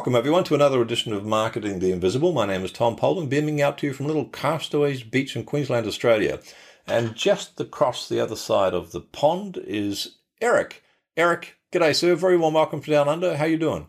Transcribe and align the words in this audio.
Welcome, 0.00 0.16
everyone, 0.16 0.44
to 0.44 0.54
another 0.54 0.80
edition 0.80 1.12
of 1.12 1.26
Marketing 1.26 1.78
the 1.78 1.92
Invisible. 1.92 2.32
My 2.32 2.46
name 2.46 2.64
is 2.64 2.72
Tom 2.72 2.96
Poland, 2.96 3.28
beaming 3.28 3.60
out 3.60 3.76
to 3.76 3.86
you 3.86 3.92
from 3.92 4.06
little 4.06 4.24
Castaways 4.24 5.02
Beach 5.02 5.36
in 5.36 5.44
Queensland, 5.44 5.86
Australia. 5.86 6.40
And 6.86 7.14
just 7.14 7.60
across 7.60 8.08
the 8.08 8.18
other 8.18 8.34
side 8.34 8.72
of 8.72 8.92
the 8.92 9.02
pond 9.02 9.58
is 9.62 10.16
Eric. 10.40 10.82
Eric, 11.18 11.58
g'day, 11.70 11.94
sir. 11.94 12.14
Very 12.14 12.38
warm 12.38 12.54
welcome 12.54 12.80
to 12.80 12.90
Down 12.90 13.10
Under. 13.10 13.36
How 13.36 13.44
you 13.44 13.58
doing? 13.58 13.88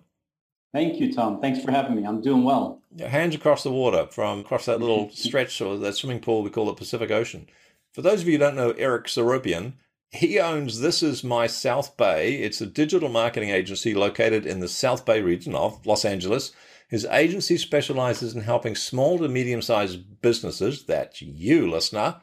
Thank 0.74 1.00
you, 1.00 1.14
Tom. 1.14 1.40
Thanks 1.40 1.64
for 1.64 1.72
having 1.72 1.96
me. 1.96 2.04
I'm 2.04 2.20
doing 2.20 2.44
well. 2.44 2.82
Hands 3.00 3.34
across 3.34 3.64
the 3.64 3.72
water 3.72 4.06
from 4.12 4.42
across 4.42 4.66
that 4.66 4.82
little 4.82 5.10
stretch 5.14 5.62
or 5.62 5.78
that 5.78 5.96
swimming 5.96 6.20
pool 6.20 6.44
we 6.44 6.50
call 6.50 6.66
the 6.66 6.74
Pacific 6.74 7.10
Ocean. 7.10 7.48
For 7.94 8.02
those 8.02 8.20
of 8.20 8.28
you 8.28 8.34
who 8.34 8.40
don't 8.40 8.58
know 8.58 8.72
Eric 8.72 9.06
Seropyan, 9.06 9.76
he 10.12 10.40
owns 10.40 10.82
This 10.82 11.02
Is 11.02 11.24
My 11.24 11.48
South 11.48 11.96
Bay. 11.96 12.36
It's 12.36 12.60
a 12.60 12.66
digital 12.66 13.08
marketing 13.08 13.50
agency 13.50 13.94
located 13.94 14.46
in 14.46 14.60
the 14.60 14.68
South 14.68 15.06
Bay 15.06 15.22
region 15.22 15.56
of 15.56 15.86
Los 15.86 16.04
Angeles. 16.04 16.52
His 16.90 17.06
agency 17.06 17.58
specializes 17.58 18.36
in 18.36 18.42
helping 18.42 18.76
small 18.76 19.18
to 19.20 19.30
medium 19.30 19.62
sized 19.62 20.22
businesses, 20.22 20.84
that's 20.84 21.22
you, 21.22 21.70
listener, 21.70 22.18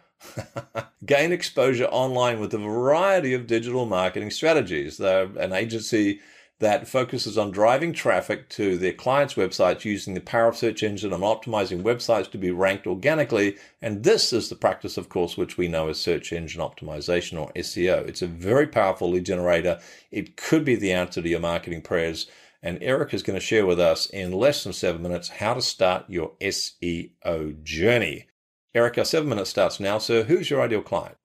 gain 1.06 1.32
exposure 1.32 1.86
online 1.86 2.40
with 2.40 2.52
a 2.52 2.58
variety 2.58 3.32
of 3.32 3.46
digital 3.46 3.86
marketing 3.86 4.30
strategies. 4.30 4.98
They're 4.98 5.30
an 5.38 5.54
agency 5.54 6.20
that 6.60 6.88
focuses 6.88 7.38
on 7.38 7.52
driving 7.52 7.92
traffic 7.92 8.48
to 8.48 8.76
their 8.76 8.92
clients' 8.92 9.34
websites 9.34 9.84
using 9.84 10.14
the 10.14 10.20
power 10.20 10.48
of 10.48 10.56
search 10.56 10.82
engine 10.82 11.12
and 11.12 11.22
optimizing 11.22 11.82
websites 11.82 12.30
to 12.30 12.38
be 12.38 12.50
ranked 12.50 12.86
organically. 12.86 13.56
And 13.80 14.02
this 14.02 14.32
is 14.32 14.48
the 14.48 14.56
practice, 14.56 14.96
of 14.96 15.08
course, 15.08 15.36
which 15.36 15.56
we 15.56 15.68
know 15.68 15.88
as 15.88 16.00
search 16.00 16.32
engine 16.32 16.60
optimization 16.60 17.40
or 17.40 17.52
SEO. 17.52 18.08
It's 18.08 18.22
a 18.22 18.26
very 18.26 18.66
powerful 18.66 19.10
lead 19.10 19.26
generator. 19.26 19.78
It 20.10 20.36
could 20.36 20.64
be 20.64 20.74
the 20.74 20.92
answer 20.92 21.22
to 21.22 21.28
your 21.28 21.40
marketing 21.40 21.82
prayers. 21.82 22.26
And 22.60 22.78
Eric 22.82 23.14
is 23.14 23.22
going 23.22 23.38
to 23.38 23.44
share 23.44 23.64
with 23.64 23.78
us 23.78 24.06
in 24.06 24.32
less 24.32 24.64
than 24.64 24.72
seven 24.72 25.00
minutes 25.00 25.28
how 25.28 25.54
to 25.54 25.62
start 25.62 26.06
your 26.08 26.32
SEO 26.40 27.62
journey. 27.62 28.26
Eric, 28.74 28.98
our 28.98 29.04
seven 29.04 29.28
minutes 29.28 29.50
starts 29.50 29.78
now. 29.78 29.98
So 29.98 30.24
who's 30.24 30.50
your 30.50 30.60
ideal 30.60 30.82
client? 30.82 31.16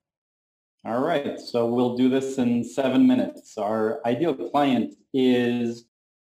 All 0.86 1.00
right, 1.00 1.40
so 1.40 1.64
we'll 1.64 1.96
do 1.96 2.10
this 2.10 2.36
in 2.36 2.62
seven 2.62 3.06
minutes. 3.06 3.56
Our 3.56 4.02
ideal 4.04 4.34
client 4.34 4.94
is 5.14 5.86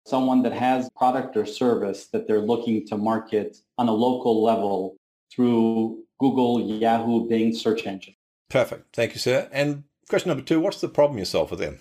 someone 0.05 0.43
that 0.43 0.51
has 0.51 0.89
product 0.97 1.37
or 1.37 1.45
service 1.45 2.07
that 2.11 2.27
they're 2.27 2.41
looking 2.41 2.85
to 2.87 2.97
market 2.97 3.55
on 3.77 3.87
a 3.87 3.93
local 3.93 4.43
level 4.43 4.97
through 5.33 6.03
Google, 6.19 6.59
Yahoo, 6.59 7.29
Bing 7.29 7.55
search 7.55 7.87
engine. 7.87 8.13
Perfect. 8.49 8.93
Thank 8.93 9.13
you, 9.13 9.19
sir. 9.19 9.47
And 9.53 9.85
question 10.09 10.27
number 10.27 10.43
two, 10.43 10.59
what's 10.59 10.81
the 10.81 10.89
problem 10.89 11.17
you 11.17 11.23
solve 11.23 11.47
for 11.47 11.55
them? 11.55 11.79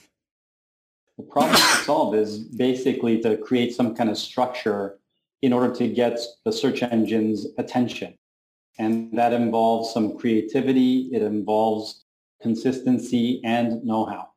The 1.19 1.25
problem 1.25 1.57
to 1.57 1.63
solve 1.85 2.15
is 2.15 2.39
basically 2.39 3.21
to 3.23 3.37
create 3.37 3.75
some 3.75 3.97
kind 3.97 4.09
of 4.11 4.17
structure 4.17 5.01
in 5.43 5.53
order 5.53 5.75
to 5.75 5.89
get 5.89 6.21
the 6.45 6.53
search 6.53 6.85
engine's 6.85 7.49
attention. 7.59 8.15
And 8.79 9.19
that 9.19 9.33
involves 9.33 9.93
some 9.93 10.17
creativity. 10.17 11.11
It 11.13 11.23
involves 11.23 12.05
consistency, 12.41 13.41
and 13.45 13.85
know-how. 13.85 14.29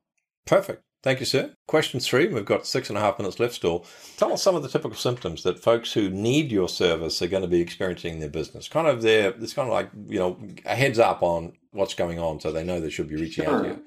Perfect. 0.46 0.84
Thank 1.04 1.20
you, 1.20 1.26
sir. 1.26 1.54
Question 1.68 2.00
three. 2.00 2.28
We've 2.28 2.46
got 2.46 2.66
six 2.66 2.88
and 2.88 2.98
a 2.98 3.02
half 3.02 3.20
minutes 3.20 3.38
left 3.38 3.56
still. 3.56 3.86
Tell 4.16 4.32
us 4.32 4.42
some 4.42 4.56
of 4.56 4.64
the 4.64 4.70
typical 4.70 4.96
symptoms 4.96 5.44
that 5.44 5.60
folks 5.60 5.92
who 5.92 6.10
need 6.10 6.50
your 6.50 6.70
service 6.70 7.22
are 7.22 7.28
going 7.28 7.44
to 7.44 7.50
be 7.50 7.60
experiencing 7.60 8.14
in 8.14 8.20
their 8.22 8.30
business. 8.30 8.70
Kind 8.70 8.88
of 8.88 9.02
there, 9.02 9.34
it's 9.38 9.54
kind 9.54 9.68
of 9.68 9.74
like, 9.74 9.90
you 10.08 10.18
know, 10.18 10.40
a 10.66 10.76
heads 10.76 11.00
up 11.00 11.22
on 11.22 11.54
what's 11.72 11.94
going 11.94 12.20
on 12.20 12.40
so 12.40 12.54
they 12.54 12.64
know 12.64 12.80
they 12.80 12.90
should 12.90 13.10
be 13.10 13.18
reaching 13.18 13.44
sure. 13.44 13.54
out 13.54 13.64
to 13.64 13.68
you. 13.70 13.84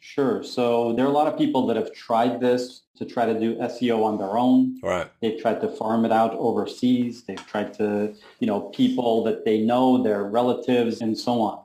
Sure. 0.00 0.42
So 0.42 0.94
there 0.94 1.04
are 1.04 1.08
a 1.08 1.12
lot 1.12 1.28
of 1.30 1.36
people 1.36 1.66
that 1.66 1.76
have 1.76 1.92
tried 1.92 2.40
this 2.40 2.84
to 2.96 3.04
try 3.04 3.26
to 3.26 3.38
do 3.38 3.56
SEO 3.56 4.02
on 4.02 4.16
their 4.16 4.38
own. 4.38 4.78
Right. 4.82 5.10
They've 5.20 5.40
tried 5.40 5.60
to 5.60 5.68
farm 5.68 6.06
it 6.06 6.12
out 6.12 6.32
overseas. 6.34 7.24
They've 7.24 7.46
tried 7.46 7.74
to, 7.74 8.14
you 8.38 8.46
know, 8.46 8.70
people 8.70 9.22
that 9.24 9.44
they 9.44 9.60
know, 9.60 10.02
their 10.02 10.24
relatives 10.24 11.02
and 11.02 11.18
so 11.18 11.42
on 11.42 11.63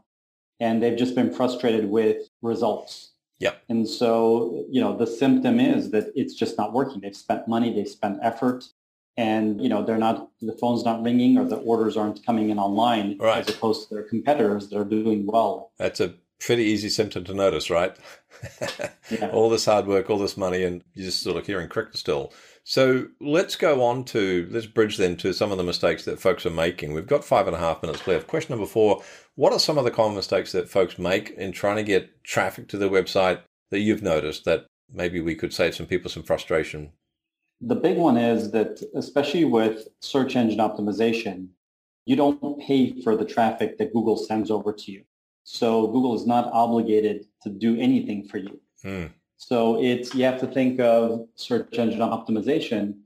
and 0.59 0.81
they've 0.81 0.97
just 0.97 1.15
been 1.15 1.33
frustrated 1.33 1.89
with 1.89 2.29
results. 2.41 3.11
Yep. 3.39 3.63
And 3.69 3.87
so, 3.87 4.65
you 4.69 4.81
know, 4.81 4.97
the 4.97 5.07
symptom 5.07 5.59
is 5.59 5.91
that 5.91 6.11
it's 6.15 6.33
just 6.33 6.57
not 6.57 6.73
working. 6.73 7.01
They've 7.01 7.15
spent 7.15 7.47
money, 7.47 7.73
they've 7.73 7.87
spent 7.87 8.19
effort, 8.21 8.65
and 9.15 9.61
you 9.61 9.69
know, 9.69 9.83
they're 9.83 9.97
not 9.97 10.29
the 10.41 10.53
phone's 10.53 10.83
not 10.83 11.01
ringing 11.03 11.37
or 11.37 11.45
the 11.45 11.57
orders 11.57 11.95
aren't 11.97 12.25
coming 12.25 12.49
in 12.49 12.59
online 12.59 13.17
right. 13.19 13.39
as 13.39 13.55
opposed 13.55 13.87
to 13.87 13.95
their 13.95 14.03
competitors 14.03 14.69
that 14.69 14.77
are 14.77 14.85
doing 14.85 15.25
well. 15.25 15.71
That's 15.77 15.99
a 15.99 16.13
pretty 16.39 16.63
easy 16.63 16.89
symptom 16.89 17.23
to 17.25 17.33
notice, 17.33 17.69
right? 17.69 17.95
yeah. 19.09 19.29
All 19.31 19.49
this 19.49 19.65
hard 19.65 19.87
work, 19.87 20.09
all 20.09 20.17
this 20.17 20.37
money, 20.37 20.63
and 20.63 20.83
you're 20.93 21.05
just 21.05 21.21
sort 21.21 21.37
of 21.37 21.45
hearing 21.45 21.69
crickets 21.69 21.99
still. 21.99 22.33
So 22.63 23.07
let's 23.19 23.55
go 23.55 23.83
on 23.83 24.03
to, 24.05 24.47
let's 24.51 24.65
bridge 24.65 24.97
then 24.97 25.17
to 25.17 25.33
some 25.33 25.51
of 25.51 25.57
the 25.57 25.63
mistakes 25.63 26.05
that 26.05 26.19
folks 26.19 26.45
are 26.45 26.51
making. 26.51 26.93
We've 26.93 27.07
got 27.07 27.25
five 27.25 27.47
and 27.47 27.55
a 27.55 27.59
half 27.59 27.81
minutes 27.81 28.05
left. 28.07 28.27
Question 28.27 28.53
number 28.53 28.69
four 28.69 29.01
What 29.35 29.53
are 29.53 29.59
some 29.59 29.77
of 29.77 29.85
the 29.85 29.91
common 29.91 30.15
mistakes 30.15 30.51
that 30.51 30.69
folks 30.69 30.99
make 30.99 31.31
in 31.31 31.51
trying 31.51 31.77
to 31.77 31.83
get 31.83 32.23
traffic 32.23 32.67
to 32.69 32.77
their 32.77 32.89
website 32.89 33.41
that 33.71 33.79
you've 33.79 34.03
noticed 34.03 34.45
that 34.45 34.67
maybe 34.91 35.19
we 35.19 35.35
could 35.35 35.53
save 35.53 35.75
some 35.75 35.87
people 35.87 36.09
some 36.09 36.23
frustration? 36.23 36.91
The 37.61 37.75
big 37.75 37.97
one 37.97 38.17
is 38.17 38.51
that, 38.51 38.81
especially 38.95 39.45
with 39.45 39.87
search 40.01 40.35
engine 40.35 40.59
optimization, 40.59 41.49
you 42.05 42.15
don't 42.15 42.59
pay 42.61 43.01
for 43.01 43.17
the 43.17 43.25
traffic 43.25 43.77
that 43.77 43.93
Google 43.93 44.15
sends 44.15 44.49
over 44.49 44.71
to 44.71 44.91
you. 44.91 45.03
So 45.51 45.87
Google 45.87 46.13
is 46.13 46.27
not 46.27 46.47
obligated 46.53 47.25
to 47.41 47.49
do 47.49 47.75
anything 47.75 48.23
for 48.23 48.37
you. 48.37 48.61
Hmm. 48.83 49.05
So 49.37 49.81
it's 49.81 50.13
you 50.13 50.23
have 50.23 50.39
to 50.41 50.47
think 50.47 50.79
of 50.79 51.27
search 51.33 51.79
engine 51.79 52.01
optimization 52.01 52.99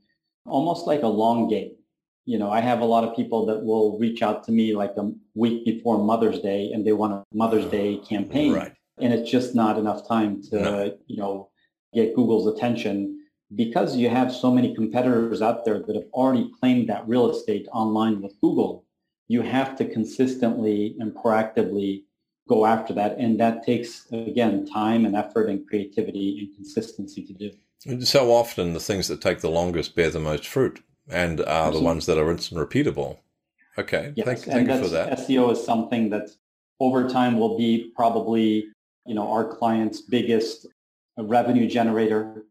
almost 0.44 0.86
like 0.86 1.02
a 1.02 1.08
long 1.08 1.48
game. 1.48 1.74
You 2.26 2.38
know, 2.38 2.50
I 2.50 2.60
have 2.60 2.80
a 2.80 2.84
lot 2.84 3.02
of 3.02 3.16
people 3.16 3.46
that 3.46 3.64
will 3.64 3.98
reach 3.98 4.20
out 4.20 4.44
to 4.44 4.52
me 4.52 4.74
like 4.74 4.92
a 4.98 5.10
week 5.34 5.64
before 5.64 5.96
Mother's 5.96 6.38
Day 6.40 6.70
and 6.70 6.86
they 6.86 6.92
want 6.92 7.14
a 7.14 7.24
Mother's 7.32 7.64
Day 7.64 7.96
campaign. 8.06 8.52
Right. 8.52 8.74
And 8.98 9.14
it's 9.14 9.30
just 9.30 9.54
not 9.54 9.78
enough 9.78 10.06
time 10.06 10.42
to, 10.50 10.60
no. 10.60 10.98
you 11.06 11.16
know, 11.16 11.48
get 11.94 12.14
Google's 12.14 12.46
attention 12.46 13.20
because 13.54 13.96
you 13.96 14.10
have 14.10 14.30
so 14.30 14.50
many 14.50 14.74
competitors 14.74 15.40
out 15.40 15.64
there 15.64 15.78
that 15.78 15.96
have 15.96 16.10
already 16.12 16.50
claimed 16.60 16.90
that 16.90 17.08
real 17.08 17.30
estate 17.30 17.66
online 17.72 18.20
with 18.20 18.38
Google. 18.42 18.84
You 19.28 19.40
have 19.40 19.76
to 19.76 19.88
consistently 19.88 20.94
and 20.98 21.14
proactively 21.14 22.02
go 22.48 22.66
after 22.66 22.92
that. 22.94 23.18
And 23.18 23.38
that 23.40 23.64
takes, 23.64 24.06
again, 24.12 24.66
time 24.66 25.04
and 25.04 25.16
effort 25.16 25.48
and 25.48 25.66
creativity 25.66 26.38
and 26.40 26.54
consistency 26.54 27.22
to 27.22 27.32
do. 27.32 28.04
So 28.04 28.32
often 28.32 28.72
the 28.72 28.80
things 28.80 29.08
that 29.08 29.20
take 29.20 29.40
the 29.40 29.50
longest 29.50 29.94
bear 29.94 30.10
the 30.10 30.20
most 30.20 30.46
fruit 30.46 30.82
and 31.08 31.40
are 31.40 31.46
Absolutely. 31.46 31.78
the 31.80 31.84
ones 31.84 32.06
that 32.06 32.18
are 32.18 32.30
instant 32.30 32.60
repeatable. 32.60 33.18
Okay. 33.76 34.12
Yes. 34.16 34.26
Thank, 34.26 34.38
thank 34.40 34.68
you 34.68 34.78
for 34.78 34.88
that. 34.88 35.18
SEO 35.18 35.52
is 35.52 35.64
something 35.64 36.10
that 36.10 36.30
over 36.80 37.08
time 37.08 37.38
will 37.38 37.58
be 37.58 37.92
probably, 37.94 38.66
you 39.06 39.14
know, 39.14 39.30
our 39.30 39.44
client's 39.44 40.00
biggest 40.00 40.66
revenue 41.18 41.68
generator. 41.68 42.44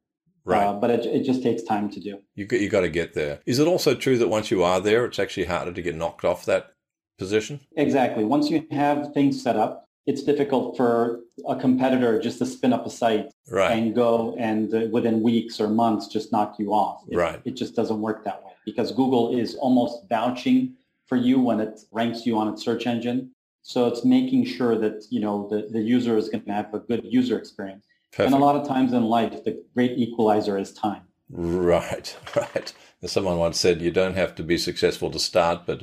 Right. 0.46 0.66
Uh, 0.68 0.74
but 0.74 0.90
it, 0.90 1.06
it 1.06 1.24
just 1.24 1.42
takes 1.42 1.64
time 1.64 1.90
to 1.92 2.02
do. 2.02 2.20
You, 2.36 2.46
you 2.52 2.70
got 2.70 2.81
to 2.81 2.90
get 2.90 3.14
there. 3.14 3.40
Is 3.46 3.60
it 3.60 3.68
also 3.68 3.96
true 3.96 4.18
that 4.18 4.28
once 4.28 4.52
you 4.52 4.62
are 4.62 4.81
there, 4.81 5.06
it's 5.06 5.18
actually 5.18 5.46
harder 5.46 5.72
to 5.72 5.81
get 5.81 5.96
knocked 5.96 6.25
off 6.25 6.46
that 6.46 6.74
position? 7.18 7.59
Exactly. 7.78 8.24
Once 8.24 8.50
you 8.50 8.66
have 8.72 9.13
things 9.13 9.41
set 9.41 9.56
up, 9.56 9.88
it's 10.06 10.24
difficult 10.24 10.75
for 10.75 11.22
a 11.47 11.56
competitor 11.56 12.19
just 12.19 12.38
to 12.40 12.46
spin 12.46 12.74
up 12.74 12.85
a 12.85 12.90
site 12.90 13.31
right. 13.50 13.72
and 13.72 13.96
go 13.96 14.35
and 14.38 14.74
uh, 14.74 14.88
within 14.91 15.22
weeks 15.22 15.59
or 15.59 15.69
months 15.69 16.07
just 16.07 16.31
knock 16.31 16.56
you 16.59 16.74
off. 16.74 17.03
It, 17.09 17.16
right. 17.16 17.41
It 17.46 17.56
just 17.56 17.75
doesn't 17.75 18.01
work 18.01 18.25
that 18.25 18.44
way 18.44 18.51
because 18.66 18.91
Google 18.91 19.38
is 19.38 19.56
almost 19.56 20.09
vouching 20.09 20.74
for 21.06 21.16
you 21.16 21.40
when 21.40 21.59
it 21.59 21.79
ranks 21.91 22.25
you 22.25 22.38
on 22.38 22.47
its 22.50 22.63
search 22.63 22.85
engine. 22.85 23.31
So 23.62 23.88
it's 23.88 24.03
making 24.03 24.45
sure 24.45 24.77
that, 24.77 25.06
you 25.10 25.21
know, 25.21 25.48
the, 25.50 25.69
the 25.71 25.80
user 25.80 26.18
is 26.18 26.27
going 26.27 26.44
to 26.44 26.51
have 26.51 26.74
a 26.74 26.80
good 26.80 27.01
user 27.06 27.38
experience. 27.38 27.86
Perfect. 28.12 28.33
And 28.33 28.36
a 28.36 28.45
lot 28.45 28.57
of 28.57 28.68
times 28.68 28.92
in 28.94 29.04
life, 29.06 29.44
the 29.44 29.63
great 29.74 29.98
equalizer 29.98 30.57
is 30.57 30.74
time. 30.74 31.04
Right, 31.30 32.15
right. 32.36 32.74
As 33.01 33.12
someone 33.12 33.38
once 33.38 33.60
said, 33.60 33.81
you 33.81 33.89
don't 33.89 34.15
have 34.15 34.36
to 34.36 34.44
be 34.44 34.57
successful 34.57 35.10
to 35.12 35.19
start, 35.19 35.65
but 35.65 35.81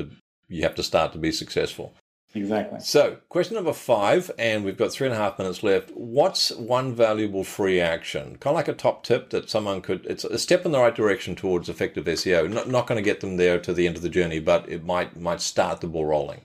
you 0.51 0.63
have 0.63 0.75
to 0.75 0.83
start 0.83 1.13
to 1.13 1.19
be 1.19 1.33
successful. 1.33 1.95
Exactly. 2.35 2.79
So, 2.81 3.19
question 3.29 3.57
number 3.57 3.73
five, 3.73 4.31
and 4.39 4.65
we've 4.65 4.77
got 4.77 4.93
three 4.93 5.09
and 5.09 5.17
a 5.17 5.19
half 5.19 5.39
minutes 5.39 5.65
left. 5.65 5.91
What's 5.95 6.53
one 6.53 6.95
valuable 6.95 7.43
free 7.43 7.81
action? 7.81 8.37
Kind 8.39 8.53
of 8.53 8.55
like 8.55 8.69
a 8.69 8.73
top 8.73 9.03
tip 9.03 9.31
that 9.31 9.51
someone 9.51 9.81
could, 9.81 10.07
it's 10.07 10.23
a 10.25 10.39
step 10.39 10.65
in 10.65 10.71
the 10.71 10.79
right 10.79 10.95
direction 10.95 11.35
towards 11.35 11.69
effective 11.69 12.05
SEO. 12.05 12.49
Not, 12.53 12.69
not 12.69 12.87
going 12.87 12.97
to 12.97 13.03
get 13.03 13.21
them 13.21 13.37
there 13.37 13.59
to 13.59 13.73
the 13.73 13.87
end 13.87 13.97
of 13.97 14.03
the 14.03 14.09
journey, 14.09 14.39
but 14.39 14.69
it 14.69 14.85
might, 14.85 15.19
might 15.19 15.41
start 15.41 15.81
the 15.81 15.89
ball 15.89 16.07
rolling. 16.07 16.43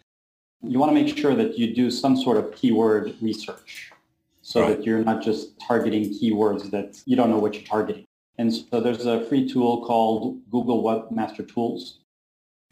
You 0.63 0.79
want 0.79 0.89
to 0.89 1.03
make 1.03 1.15
sure 1.15 1.35
that 1.35 1.59
you 1.59 1.75
do 1.75 1.91
some 1.91 2.17
sort 2.17 2.37
of 2.37 2.55
keyword 2.55 3.13
research 3.21 3.91
so 4.41 4.61
right. 4.61 4.77
that 4.77 4.85
you're 4.85 5.03
not 5.03 5.21
just 5.21 5.59
targeting 5.59 6.05
keywords 6.05 6.71
that 6.71 7.01
you 7.05 7.15
don't 7.15 7.29
know 7.29 7.37
what 7.37 7.53
you're 7.53 7.63
targeting. 7.63 8.05
And 8.37 8.53
so 8.53 8.79
there's 8.79 9.05
a 9.05 9.23
free 9.25 9.47
tool 9.47 9.85
called 9.85 10.39
Google 10.49 10.83
Webmaster 10.83 11.47
Tools. 11.51 11.99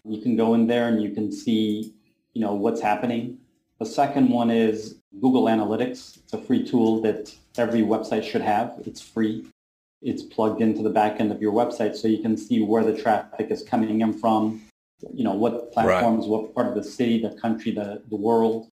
You 0.06 0.22
can 0.22 0.36
go 0.36 0.54
in 0.54 0.68
there 0.68 0.88
and 0.88 1.02
you 1.02 1.12
can 1.12 1.32
see 1.32 1.94
you 2.34 2.42
know, 2.42 2.54
what's 2.54 2.82
happening. 2.82 3.38
The 3.80 3.86
second 3.86 4.30
one 4.30 4.50
is 4.50 4.96
Google 5.22 5.46
Analytics. 5.46 6.18
It's 6.18 6.34
a 6.34 6.38
free 6.38 6.66
tool 6.66 7.02
that 7.02 7.34
every 7.58 7.82
website 7.82 8.24
should 8.24 8.42
have. 8.42 8.74
It's 8.86 9.02
free. 9.02 9.46
It's 10.02 10.24
plugged 10.24 10.62
into 10.62 10.84
the 10.84 10.90
back 10.90 11.20
end 11.20 11.32
of 11.32 11.42
your 11.42 11.54
website 11.54 11.96
so 11.96 12.08
you 12.08 12.22
can 12.22 12.36
see 12.36 12.62
where 12.62 12.84
the 12.84 13.00
traffic 13.00 13.52
is 13.52 13.64
coming 13.64 14.02
in 14.02 14.14
from, 14.14 14.62
you 15.14 15.24
know, 15.24 15.34
what 15.34 15.72
platforms, 15.72 16.24
right. 16.26 16.30
what 16.30 16.54
part 16.54 16.68
of 16.68 16.76
the 16.76 16.84
city, 16.84 17.22
the 17.22 17.36
country, 17.40 17.72
the, 17.72 18.02
the 18.10 18.16
world, 18.16 18.68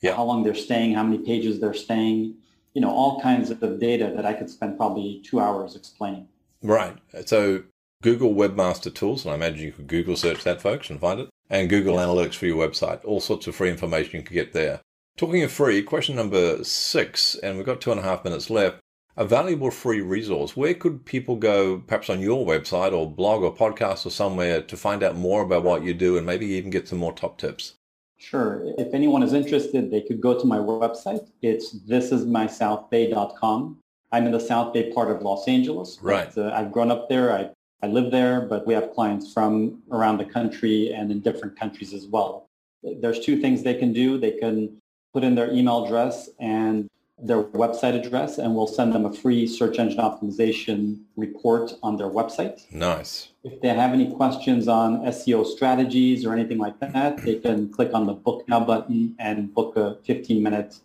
yeah. 0.00 0.16
how 0.16 0.24
long 0.24 0.42
they're 0.42 0.54
staying, 0.54 0.94
how 0.94 1.02
many 1.02 1.18
pages 1.18 1.60
they're 1.60 1.74
staying, 1.74 2.34
you 2.74 2.80
know, 2.80 2.90
all 2.90 3.20
kinds 3.20 3.50
of 3.50 3.60
data 3.78 4.12
that 4.16 4.24
I 4.24 4.32
could 4.32 4.50
spend 4.50 4.76
probably 4.76 5.22
two 5.24 5.38
hours 5.38 5.76
explaining. 5.76 6.26
Right. 6.62 6.96
So 7.26 7.62
Google 8.02 8.34
Webmaster 8.34 8.94
Tools, 8.94 9.24
and 9.24 9.32
I 9.32 9.36
imagine 9.36 9.64
you 9.64 9.72
could 9.72 9.86
Google 9.86 10.16
search 10.16 10.44
that, 10.44 10.60
folks, 10.60 10.90
and 10.90 11.00
find 11.00 11.20
it, 11.20 11.30
and 11.48 11.70
Google 11.70 11.94
yes. 11.94 12.06
Analytics 12.06 12.34
for 12.34 12.46
your 12.46 12.68
website. 12.68 13.02
All 13.04 13.20
sorts 13.20 13.46
of 13.46 13.54
free 13.54 13.70
information 13.70 14.18
you 14.18 14.22
can 14.22 14.34
get 14.34 14.52
there. 14.52 14.80
Talking 15.16 15.42
of 15.42 15.52
free, 15.52 15.82
question 15.82 16.16
number 16.16 16.62
six, 16.64 17.34
and 17.36 17.56
we've 17.56 17.66
got 17.66 17.80
two 17.80 17.92
and 17.92 18.00
a 18.00 18.04
half 18.04 18.24
minutes 18.24 18.50
left. 18.50 18.80
A 19.16 19.26
valuable 19.26 19.70
free 19.70 20.00
resource. 20.00 20.56
Where 20.56 20.72
could 20.72 21.04
people 21.04 21.36
go, 21.36 21.78
perhaps 21.78 22.08
on 22.08 22.20
your 22.20 22.46
website 22.46 22.92
or 22.92 23.10
blog 23.10 23.42
or 23.42 23.54
podcast 23.54 24.06
or 24.06 24.10
somewhere, 24.10 24.62
to 24.62 24.76
find 24.76 25.02
out 25.02 25.16
more 25.16 25.42
about 25.42 25.64
what 25.64 25.84
you 25.84 25.92
do 25.92 26.16
and 26.16 26.26
maybe 26.26 26.46
even 26.46 26.70
get 26.70 26.88
some 26.88 26.98
more 26.98 27.12
top 27.12 27.38
tips? 27.38 27.74
Sure. 28.16 28.62
If 28.78 28.94
anyone 28.94 29.22
is 29.22 29.34
interested, 29.34 29.90
they 29.90 30.00
could 30.00 30.20
go 30.20 30.38
to 30.38 30.46
my 30.46 30.56
website. 30.56 31.28
It's 31.42 31.74
thisismysouthbay.com. 31.74 33.78
I'm 34.12 34.26
in 34.26 34.32
the 34.32 34.40
South 34.40 34.72
Bay 34.72 34.92
part 34.92 35.10
of 35.10 35.22
Los 35.22 35.46
Angeles. 35.46 35.98
Right. 36.00 36.30
But, 36.34 36.46
uh, 36.46 36.54
I've 36.54 36.72
grown 36.72 36.90
up 36.90 37.08
there. 37.08 37.32
I, 37.32 37.50
I 37.82 37.88
live 37.88 38.12
there, 38.12 38.42
but 38.42 38.64
we 38.66 38.74
have 38.74 38.92
clients 38.92 39.32
from 39.32 39.82
around 39.90 40.18
the 40.18 40.24
country 40.24 40.92
and 40.92 41.10
in 41.10 41.20
different 41.20 41.58
countries 41.58 41.92
as 41.92 42.06
well. 42.06 42.48
There's 42.82 43.18
two 43.18 43.40
things 43.40 43.62
they 43.62 43.74
can 43.74 43.92
do. 43.92 44.18
They 44.18 44.32
can 44.32 44.78
put 45.12 45.24
in 45.24 45.34
their 45.34 45.52
email 45.52 45.84
address 45.84 46.30
and 46.38 46.88
their 47.18 47.42
website 47.42 47.94
address, 47.94 48.38
and 48.38 48.54
we'll 48.54 48.66
send 48.66 48.92
them 48.92 49.04
a 49.04 49.12
free 49.12 49.46
search 49.46 49.78
engine 49.78 50.00
optimization 50.00 51.02
report 51.16 51.74
on 51.82 51.96
their 51.96 52.08
website. 52.08 52.70
Nice. 52.72 53.28
If 53.44 53.60
they 53.60 53.68
have 53.68 53.92
any 53.92 54.12
questions 54.12 54.66
on 54.66 55.00
SEO 55.06 55.46
strategies 55.46 56.24
or 56.24 56.32
anything 56.32 56.58
like 56.58 56.78
that, 56.80 57.18
they 57.18 57.36
can 57.36 57.68
click 57.72 57.94
on 57.94 58.06
the 58.06 58.14
book 58.14 58.44
now 58.48 58.60
button 58.64 59.14
and 59.18 59.52
book 59.54 59.76
a 59.76 59.98
15 60.04 60.42
minute 60.42 60.76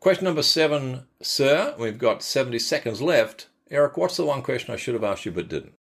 Question 0.00 0.24
number 0.24 0.42
seven, 0.42 1.02
sir. 1.20 1.74
We've 1.78 1.98
got 1.98 2.22
70 2.22 2.58
seconds 2.58 3.02
left. 3.02 3.48
Eric, 3.70 3.98
what's 3.98 4.16
the 4.16 4.24
one 4.24 4.40
question 4.42 4.72
I 4.72 4.76
should 4.76 4.94
have 4.94 5.04
asked 5.04 5.26
you 5.26 5.32
but 5.32 5.48
didn't? 5.48 5.74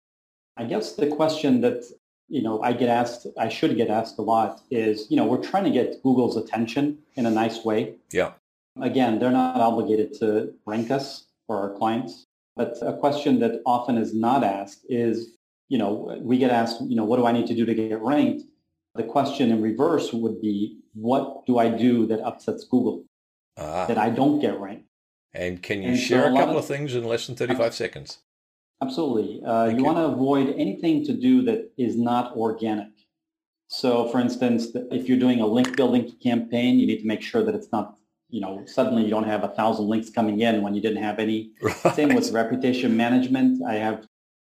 I 0.58 0.66
guess 0.66 0.92
the 0.94 1.08
question 1.08 1.62
that 1.62 1.86
you 2.30 2.42
know 2.42 2.62
I 2.62 2.74
get 2.74 2.89
asked, 2.89 3.27
I 3.38 3.50
should 3.50 3.75
get 3.77 3.89
asked 3.89 4.18
a 4.18 4.22
lot 4.22 4.62
is, 4.72 5.07
you 5.10 5.18
know, 5.18 5.25
we're 5.25 5.44
trying 5.44 5.63
to 5.66 5.69
get 5.69 6.01
Google's 6.04 6.38
attention 6.38 6.98
in 7.16 7.25
a 7.25 7.31
nice 7.31 7.63
way. 7.63 7.95
Yeah. 8.12 8.33
Again, 8.81 9.19
they're 9.19 9.31
not 9.31 9.57
obligated 9.57 10.13
to 10.19 10.54
rank 10.66 10.92
us 10.92 11.25
for 11.48 11.57
our 11.57 11.77
clients. 11.77 12.25
But 12.56 12.77
a 12.81 12.94
question 12.94 13.39
that 13.39 13.62
often 13.66 13.98
is 13.98 14.13
not 14.13 14.44
asked 14.44 14.86
is, 14.89 15.36
you 15.69 15.77
know, 15.77 16.18
we 16.22 16.38
get 16.38 16.51
asked, 16.51 16.81
you 16.81 16.95
know, 16.95 17.04
what 17.04 17.18
do 17.18 17.25
I 17.25 17.31
need 17.31 17.48
to 17.48 17.56
do 17.56 17.66
to 17.66 17.74
get 17.74 18.01
ranked? 18.01 18.44
The 18.95 19.04
question 19.04 19.51
in 19.51 19.62
reverse 19.62 20.13
would 20.13 20.42
be, 20.42 20.80
what 20.94 21.45
do 21.45 21.57
I 21.57 21.68
do 21.69 22.06
that 22.07 22.21
upsets 22.21 22.63
Google 22.63 23.04
uh, 23.57 23.86
that 23.88 23.98
I 23.98 24.10
don't 24.10 24.39
get 24.39 24.57
ranked? 24.60 24.88
And 25.33 25.62
can 25.62 25.83
you 25.83 25.89
and 25.89 26.00
share 26.00 26.24
so 26.24 26.30
a, 26.30 26.33
a 26.33 26.38
couple 26.38 26.57
of, 26.57 26.63
of, 26.63 26.68
things 26.68 26.95
in 26.95 27.04
less 27.04 27.28
than 27.28 27.36
35 27.36 27.74
seconds? 27.74 28.19
Absolutely. 28.81 29.44
Uh, 29.44 29.66
you, 29.66 29.77
you 29.77 29.83
want 29.83 29.98
to 29.98 30.06
avoid 30.06 30.54
anything 30.57 31.06
to 31.06 31.13
do 31.13 31.42
that 31.44 31.72
is 31.77 31.98
not 31.98 32.36
organic. 32.36 32.89
So, 33.68 34.07
for 34.10 34.19
instance, 34.19 34.68
if 34.92 35.10
you're 35.10 35.19
doing 35.19 35.39
a 35.42 35.48
link 35.48 35.75
building 35.75 36.12
campaign, 36.22 36.77
you 36.77 36.86
need 36.86 37.00
to 37.00 37.07
make 37.07 37.22
sure 37.22 37.44
that 37.44 37.56
it's 37.56 37.72
not 37.72 37.98
you 38.30 38.42
know, 38.42 38.63
suddenly 38.66 39.04
you 39.04 39.10
don't 39.10 39.25
have 39.25 39.44
a 39.44 39.50
thousand 39.50 39.88
links 39.88 40.10
coming 40.10 40.42
in 40.42 40.62
when 40.62 40.74
you 40.75 40.81
didn't 40.81 41.01
have 41.01 41.19
any. 41.19 41.51
Right. 41.62 41.95
Same 41.95 42.13
with 42.13 42.31
reputation 42.31 42.95
management. 42.98 43.63
I 43.63 43.75
have 43.75 44.07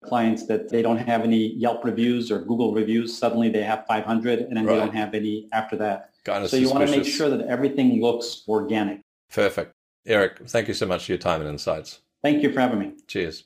clients 0.05 0.47
that 0.47 0.69
they 0.69 0.81
don't 0.81 0.97
have 0.97 1.21
any 1.21 1.53
Yelp 1.55 1.83
reviews 1.83 2.31
or 2.31 2.39
Google 2.39 2.73
reviews. 2.73 3.17
Suddenly 3.17 3.49
they 3.49 3.63
have 3.63 3.85
500 3.87 4.39
and 4.39 4.55
then 4.55 4.65
right. 4.65 4.73
they 4.73 4.79
don't 4.79 4.95
have 4.95 5.13
any 5.13 5.47
after 5.53 5.75
that. 5.77 6.11
Kind 6.23 6.43
of 6.43 6.49
so 6.49 6.57
suspicious. 6.57 6.69
you 6.69 6.79
want 6.79 6.89
to 6.89 6.97
make 6.97 7.05
sure 7.05 7.29
that 7.29 7.45
everything 7.47 8.01
looks 8.01 8.43
organic. 8.47 9.01
Perfect. 9.31 9.73
Eric, 10.05 10.39
thank 10.47 10.67
you 10.67 10.73
so 10.73 10.85
much 10.85 11.05
for 11.05 11.11
your 11.11 11.19
time 11.19 11.41
and 11.41 11.49
insights. 11.49 12.01
Thank 12.21 12.41
you 12.41 12.51
for 12.51 12.61
having 12.61 12.79
me. 12.79 12.93
Cheers. 13.07 13.45